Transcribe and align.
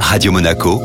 Radio 0.00 0.32
Monaco, 0.32 0.80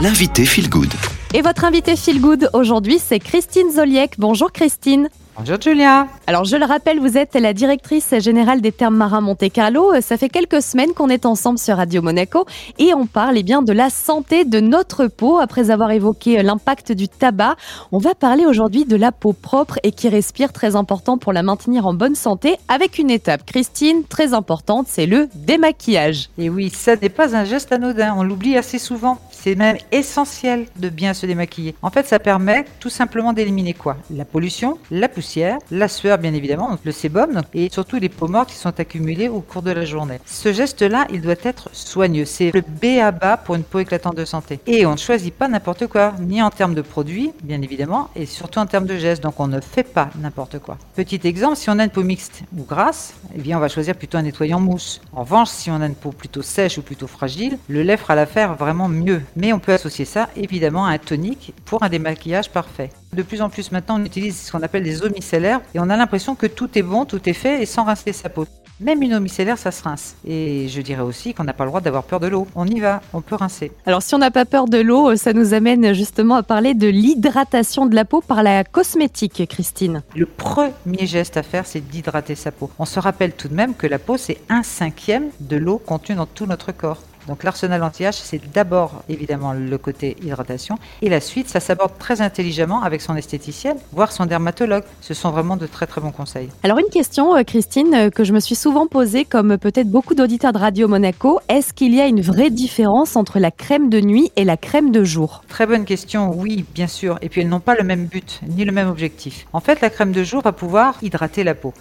l'invité 0.00 0.44
Feel 0.44 0.68
Good. 0.68 0.92
Et 1.34 1.42
votre 1.42 1.64
invité 1.64 1.96
Feel 1.96 2.20
Good 2.20 2.50
aujourd'hui, 2.52 2.98
c'est 2.98 3.18
Christine 3.18 3.70
Zoliek. 3.70 4.10
Bonjour 4.18 4.52
Christine. 4.52 5.08
Bonjour 5.38 5.60
Julia. 5.60 6.06
Alors 6.26 6.46
je 6.46 6.56
le 6.56 6.64
rappelle, 6.64 6.98
vous 6.98 7.18
êtes 7.18 7.34
la 7.34 7.52
directrice 7.52 8.14
générale 8.20 8.62
des 8.62 8.72
termes 8.72 8.96
marins 8.96 9.20
Monte 9.20 9.52
Carlo. 9.52 9.92
Ça 10.00 10.16
fait 10.16 10.30
quelques 10.30 10.62
semaines 10.62 10.94
qu'on 10.94 11.10
est 11.10 11.26
ensemble 11.26 11.58
sur 11.58 11.76
Radio 11.76 12.00
Monaco 12.00 12.46
et 12.78 12.94
on 12.94 13.04
parle 13.04 13.36
eh 13.36 13.42
bien 13.42 13.60
de 13.60 13.74
la 13.74 13.90
santé 13.90 14.46
de 14.46 14.60
notre 14.60 15.08
peau. 15.08 15.36
Après 15.36 15.70
avoir 15.70 15.90
évoqué 15.90 16.42
l'impact 16.42 16.92
du 16.92 17.08
tabac, 17.08 17.56
on 17.92 17.98
va 17.98 18.14
parler 18.14 18.46
aujourd'hui 18.46 18.86
de 18.86 18.96
la 18.96 19.12
peau 19.12 19.34
propre 19.34 19.78
et 19.82 19.92
qui 19.92 20.08
respire, 20.08 20.54
très 20.54 20.74
important 20.74 21.18
pour 21.18 21.34
la 21.34 21.42
maintenir 21.42 21.86
en 21.86 21.92
bonne 21.92 22.14
santé, 22.14 22.56
avec 22.68 22.96
une 22.96 23.10
étape, 23.10 23.44
Christine, 23.44 24.04
très 24.08 24.32
importante, 24.32 24.86
c'est 24.88 25.04
le 25.04 25.28
démaquillage. 25.34 26.30
Et 26.38 26.48
oui, 26.48 26.70
ça 26.70 26.96
n'est 26.96 27.10
pas 27.10 27.36
un 27.36 27.44
geste 27.44 27.72
anodin, 27.72 28.14
on 28.16 28.22
l'oublie 28.22 28.56
assez 28.56 28.78
souvent. 28.78 29.18
C'est 29.32 29.54
même 29.54 29.76
essentiel 29.92 30.64
de 30.76 30.88
bien 30.88 31.12
se 31.12 31.26
démaquiller. 31.26 31.74
En 31.82 31.90
fait, 31.90 32.06
ça 32.06 32.18
permet 32.18 32.64
tout 32.80 32.88
simplement 32.88 33.34
d'éliminer 33.34 33.74
quoi? 33.74 33.98
La 34.10 34.24
pollution, 34.24 34.78
la 34.90 35.10
poussière 35.10 35.25
la 35.70 35.88
sueur 35.88 36.18
bien 36.18 36.34
évidemment, 36.34 36.78
le 36.84 36.92
sébum 36.92 37.42
et 37.54 37.68
surtout 37.70 37.96
les 37.96 38.08
peaux 38.08 38.28
mortes 38.28 38.50
qui 38.50 38.56
sont 38.56 38.78
accumulées 38.78 39.28
au 39.28 39.40
cours 39.40 39.62
de 39.62 39.70
la 39.70 39.84
journée. 39.84 40.18
Ce 40.24 40.52
geste-là, 40.52 41.06
il 41.10 41.20
doit 41.20 41.34
être 41.42 41.68
soigneux. 41.72 42.24
C'est 42.24 42.52
le 42.52 42.60
B 42.60 42.98
à 43.00 43.10
bas 43.10 43.36
pour 43.36 43.54
une 43.54 43.62
peau 43.62 43.78
éclatante 43.78 44.16
de 44.16 44.24
santé. 44.24 44.60
Et 44.66 44.86
on 44.86 44.92
ne 44.92 44.96
choisit 44.96 45.34
pas 45.34 45.48
n'importe 45.48 45.86
quoi, 45.86 46.14
ni 46.20 46.42
en 46.42 46.50
termes 46.50 46.74
de 46.74 46.82
produits, 46.82 47.32
bien 47.42 47.60
évidemment, 47.62 48.08
et 48.14 48.26
surtout 48.26 48.58
en 48.58 48.66
termes 48.66 48.86
de 48.86 48.96
gestes. 48.96 49.22
Donc 49.22 49.40
on 49.40 49.48
ne 49.48 49.60
fait 49.60 49.82
pas 49.82 50.10
n'importe 50.18 50.58
quoi. 50.58 50.78
Petit 50.94 51.20
exemple, 51.24 51.56
si 51.56 51.70
on 51.70 51.78
a 51.78 51.84
une 51.84 51.90
peau 51.90 52.02
mixte 52.02 52.42
ou 52.56 52.64
grasse, 52.64 53.14
eh 53.34 53.40
bien 53.40 53.56
on 53.56 53.60
va 53.60 53.68
choisir 53.68 53.94
plutôt 53.94 54.18
un 54.18 54.22
nettoyant 54.22 54.60
mousse. 54.60 55.00
En 55.12 55.22
revanche, 55.22 55.48
si 55.48 55.70
on 55.70 55.80
a 55.80 55.86
une 55.86 55.94
peau 55.94 56.10
plutôt 56.10 56.42
sèche 56.42 56.78
ou 56.78 56.82
plutôt 56.82 57.06
fragile, 57.06 57.58
le 57.68 57.82
lait 57.82 57.96
fera 57.96 58.14
l'affaire 58.14 58.54
vraiment 58.54 58.88
mieux. 58.88 59.22
Mais 59.36 59.52
on 59.52 59.58
peut 59.58 59.72
associer 59.72 60.04
ça 60.04 60.28
évidemment 60.36 60.86
à 60.86 60.90
un 60.90 60.98
tonique 60.98 61.52
pour 61.64 61.82
un 61.82 61.88
démaquillage 61.88 62.50
parfait. 62.50 62.90
De 63.12 63.22
plus 63.22 63.40
en 63.40 63.48
plus 63.48 63.72
maintenant, 63.72 64.00
on 64.00 64.04
utilise 64.04 64.42
ce 64.42 64.52
qu'on 64.52 64.62
appelle 64.62 64.82
des 64.82 65.02
eaux 65.02 65.10
micellaires 65.10 65.60
et 65.74 65.80
on 65.80 65.88
a 65.88 65.96
l'impression 65.96 66.34
que 66.34 66.46
tout 66.46 66.78
est 66.78 66.82
bon, 66.82 67.04
tout 67.04 67.28
est 67.28 67.32
fait 67.34 67.62
et 67.62 67.66
sans 67.66 67.84
rincer 67.84 68.12
sa 68.12 68.28
peau. 68.28 68.46
Même 68.78 69.00
une 69.00 69.14
eau 69.14 69.20
micellaire, 69.20 69.56
ça 69.56 69.70
se 69.70 69.82
rince. 69.82 70.16
Et 70.26 70.68
je 70.68 70.82
dirais 70.82 71.00
aussi 71.00 71.32
qu'on 71.32 71.44
n'a 71.44 71.54
pas 71.54 71.64
le 71.64 71.70
droit 71.70 71.80
d'avoir 71.80 72.04
peur 72.04 72.20
de 72.20 72.26
l'eau. 72.26 72.46
On 72.54 72.66
y 72.66 72.78
va, 72.78 73.00
on 73.14 73.22
peut 73.22 73.34
rincer. 73.34 73.72
Alors 73.86 74.02
si 74.02 74.14
on 74.14 74.18
n'a 74.18 74.30
pas 74.30 74.44
peur 74.44 74.66
de 74.66 74.76
l'eau, 74.76 75.16
ça 75.16 75.32
nous 75.32 75.54
amène 75.54 75.94
justement 75.94 76.34
à 76.34 76.42
parler 76.42 76.74
de 76.74 76.86
l'hydratation 76.86 77.86
de 77.86 77.94
la 77.94 78.04
peau 78.04 78.20
par 78.20 78.42
la 78.42 78.64
cosmétique, 78.64 79.48
Christine. 79.48 80.02
Le 80.14 80.26
premier 80.26 81.06
geste 81.06 81.38
à 81.38 81.42
faire, 81.42 81.66
c'est 81.66 81.80
d'hydrater 81.80 82.34
sa 82.34 82.52
peau. 82.52 82.70
On 82.78 82.84
se 82.84 83.00
rappelle 83.00 83.32
tout 83.32 83.48
de 83.48 83.54
même 83.54 83.74
que 83.74 83.86
la 83.86 83.98
peau, 83.98 84.18
c'est 84.18 84.42
un 84.50 84.62
cinquième 84.62 85.30
de 85.40 85.56
l'eau 85.56 85.78
contenue 85.78 86.16
dans 86.16 86.26
tout 86.26 86.44
notre 86.44 86.72
corps. 86.72 87.00
Donc 87.28 87.42
l'arsenal 87.44 87.82
anti-âge, 87.82 88.14
c'est 88.14 88.40
d'abord 88.52 89.02
évidemment 89.08 89.52
le 89.52 89.78
côté 89.78 90.16
hydratation 90.22 90.76
et 91.02 91.08
la 91.08 91.20
suite, 91.20 91.48
ça 91.48 91.60
s'aborde 91.60 91.98
très 91.98 92.20
intelligemment 92.20 92.82
avec 92.82 93.00
son 93.00 93.16
esthéticienne, 93.16 93.76
voire 93.92 94.12
son 94.12 94.26
dermatologue. 94.26 94.84
Ce 95.00 95.14
sont 95.14 95.30
vraiment 95.30 95.56
de 95.56 95.66
très 95.66 95.86
très 95.86 96.00
bons 96.00 96.12
conseils. 96.12 96.48
Alors 96.62 96.78
une 96.78 96.90
question, 96.90 97.36
euh, 97.36 97.42
Christine, 97.42 97.94
euh, 97.94 98.10
que 98.10 98.24
je 98.24 98.32
me 98.32 98.40
suis 98.40 98.54
souvent 98.54 98.86
posée, 98.86 99.24
comme 99.24 99.58
peut-être 99.58 99.90
beaucoup 99.90 100.14
d'auditeurs 100.14 100.52
de 100.52 100.58
Radio 100.58 100.88
Monaco, 100.88 101.40
est-ce 101.48 101.72
qu'il 101.72 101.94
y 101.94 102.00
a 102.00 102.06
une 102.06 102.20
vraie 102.20 102.50
différence 102.50 103.16
entre 103.16 103.38
la 103.38 103.50
crème 103.50 103.88
de 103.88 104.00
nuit 104.00 104.30
et 104.36 104.44
la 104.44 104.56
crème 104.56 104.90
de 104.90 105.04
jour? 105.04 105.42
Très 105.48 105.66
bonne 105.66 105.84
question, 105.84 106.32
oui, 106.34 106.64
bien 106.74 106.86
sûr. 106.86 107.18
Et 107.22 107.28
puis 107.28 107.40
elles 107.40 107.48
n'ont 107.48 107.60
pas 107.60 107.74
le 107.74 107.84
même 107.84 108.06
but 108.06 108.40
ni 108.48 108.64
le 108.64 108.72
même 108.72 108.88
objectif. 108.88 109.46
En 109.52 109.60
fait, 109.60 109.80
la 109.80 109.90
crème 109.90 110.12
de 110.12 110.22
jour 110.22 110.42
va 110.42 110.52
pouvoir 110.52 110.94
hydrater 111.02 111.44
la 111.44 111.54
peau. 111.54 111.72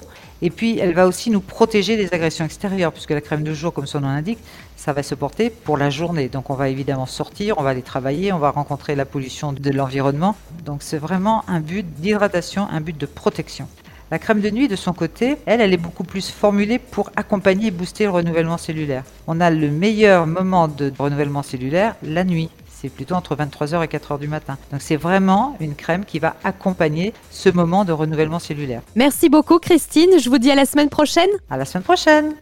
Et 0.41 0.49
puis, 0.49 0.77
elle 0.79 0.93
va 0.93 1.07
aussi 1.07 1.29
nous 1.29 1.39
protéger 1.39 1.95
des 1.95 2.13
agressions 2.13 2.45
extérieures, 2.45 2.91
puisque 2.91 3.11
la 3.11 3.21
crème 3.21 3.43
de 3.43 3.53
jour, 3.53 3.73
comme 3.73 3.87
son 3.87 4.01
nom 4.01 4.09
l'indique, 4.09 4.39
ça 4.75 4.93
va 4.93 5.01
se 5.01 5.15
porter 5.15 5.34
pour 5.63 5.77
la 5.77 5.89
journée. 5.89 6.29
Donc, 6.29 6.49
on 6.49 6.55
va 6.55 6.69
évidemment 6.69 7.05
sortir, 7.05 7.57
on 7.57 7.63
va 7.63 7.69
aller 7.69 7.81
travailler, 7.81 8.33
on 8.33 8.39
va 8.39 8.51
rencontrer 8.51 8.95
la 8.95 9.05
pollution 9.05 9.53
de 9.53 9.69
l'environnement. 9.71 10.35
Donc, 10.65 10.81
c'est 10.81 10.97
vraiment 10.97 11.43
un 11.47 11.59
but 11.59 11.85
d'hydratation, 11.99 12.67
un 12.71 12.81
but 12.81 12.97
de 12.97 13.05
protection. 13.05 13.67
La 14.11 14.19
crème 14.19 14.39
de 14.39 14.49
nuit, 14.49 14.67
de 14.67 14.75
son 14.75 14.93
côté, 14.93 15.37
elle, 15.45 15.61
elle 15.61 15.73
est 15.73 15.77
beaucoup 15.77 16.03
plus 16.03 16.29
formulée 16.29 16.79
pour 16.79 17.09
accompagner 17.15 17.67
et 17.67 17.71
booster 17.71 18.05
le 18.05 18.11
renouvellement 18.11 18.57
cellulaire. 18.57 19.03
On 19.27 19.41
a 19.41 19.49
le 19.49 19.71
meilleur 19.71 20.27
moment 20.27 20.67
de 20.67 20.93
renouvellement 20.97 21.43
cellulaire 21.43 21.95
la 22.03 22.23
nuit 22.23 22.49
c'est 22.85 22.89
plutôt 22.89 23.15
entre 23.15 23.35
23h 23.35 23.83
et 23.83 23.87
4h 23.87 24.19
du 24.19 24.27
matin. 24.27 24.57
Donc 24.71 24.81
c'est 24.81 24.95
vraiment 24.95 25.55
une 25.59 25.75
crème 25.75 26.05
qui 26.05 26.19
va 26.19 26.35
accompagner 26.43 27.13
ce 27.31 27.49
moment 27.49 27.83
de 27.83 27.91
renouvellement 27.91 28.37
cellulaire. 28.37 28.81
Merci 28.95 29.29
beaucoup 29.29 29.57
Christine, 29.57 30.19
je 30.19 30.29
vous 30.29 30.37
dis 30.37 30.51
à 30.51 30.55
la 30.55 30.65
semaine 30.65 30.89
prochaine. 30.89 31.29
À 31.49 31.57
la 31.57 31.65
semaine 31.65 31.83
prochaine. 31.83 32.35